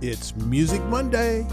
[0.00, 1.44] It's Music Monday.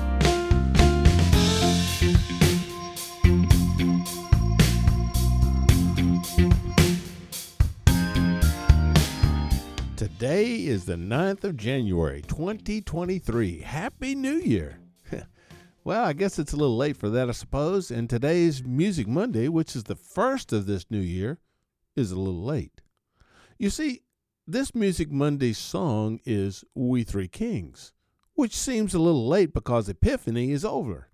[9.97, 13.62] Today is the 9th of January, 2023.
[13.62, 14.77] Happy New Year!
[15.84, 19.48] well, I guess it's a little late for that, I suppose, and today's Music Monday,
[19.48, 21.39] which is the first of this new year,
[21.96, 22.82] is a little late.
[23.57, 24.04] You see,
[24.46, 27.91] this Music Monday song is We Three Kings,
[28.36, 31.09] which seems a little late because Epiphany is over.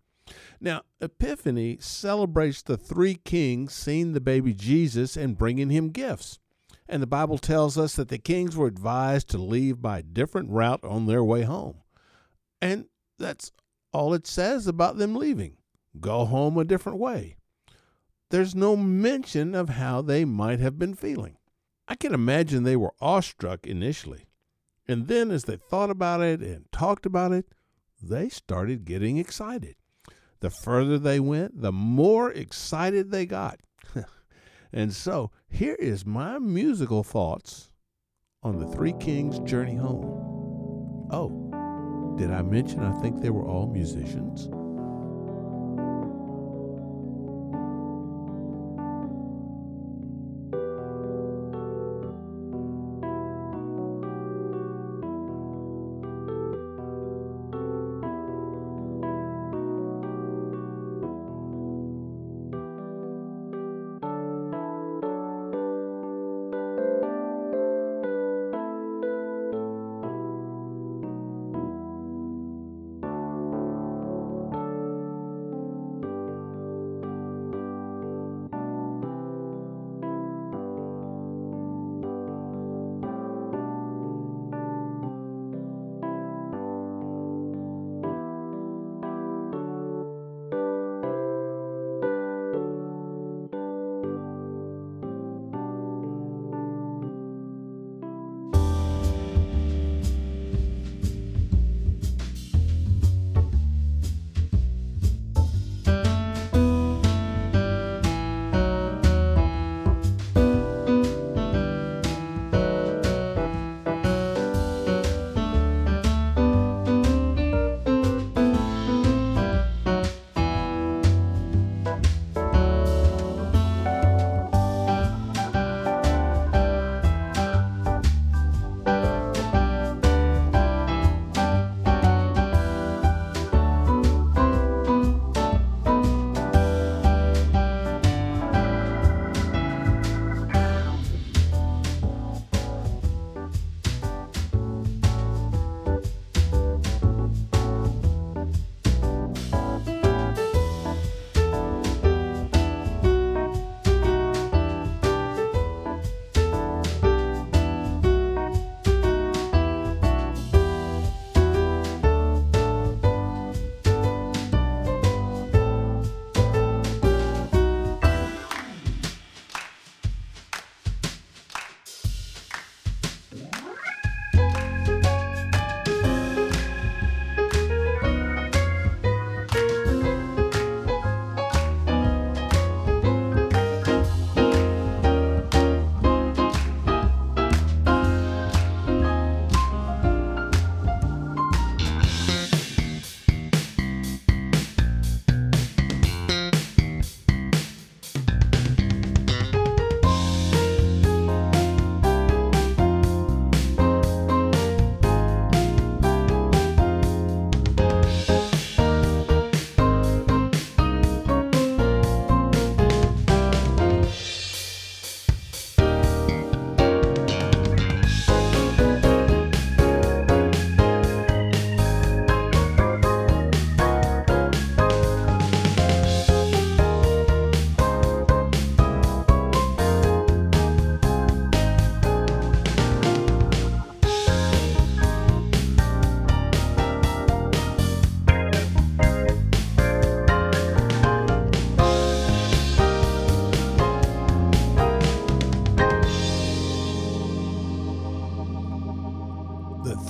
[0.59, 6.39] Now, Epiphany celebrates the three kings seeing the baby Jesus and bringing him gifts.
[6.87, 10.49] And the Bible tells us that the kings were advised to leave by a different
[10.49, 11.77] route on their way home.
[12.61, 12.85] And
[13.17, 13.51] that's
[13.93, 15.57] all it says about them leaving
[15.99, 17.35] go home a different way.
[18.29, 21.37] There's no mention of how they might have been feeling.
[21.85, 24.27] I can imagine they were awestruck initially.
[24.87, 27.45] And then, as they thought about it and talked about it,
[28.01, 29.75] they started getting excited.
[30.39, 33.59] The further they went, the more excited they got.
[34.73, 37.71] And so here is my musical thoughts
[38.41, 41.07] on the Three Kings' journey home.
[41.11, 44.49] Oh, did I mention I think they were all musicians?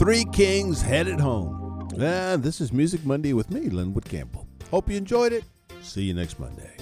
[0.02, 1.88] Three Kings headed home.
[2.02, 4.48] Ah, this is Music Monday with me, Linwood Campbell.
[4.72, 5.44] Hope you enjoyed it.
[5.84, 6.81] See you next Monday.